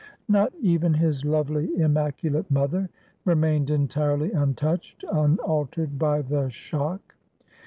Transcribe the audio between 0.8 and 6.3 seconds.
his lovely, immaculate mother, remained entirely untouched, unaltered by